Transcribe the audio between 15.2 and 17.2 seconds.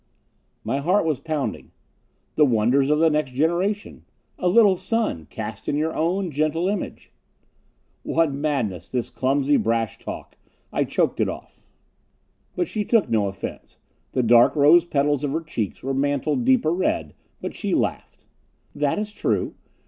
of her cheeks were mantled deeper red,